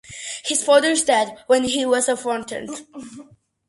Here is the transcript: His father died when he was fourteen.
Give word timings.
His 0.45 0.63
father 0.63 0.95
died 0.95 1.37
when 1.45 1.63
he 1.63 1.85
was 1.85 2.07
fourteen. 2.19 2.69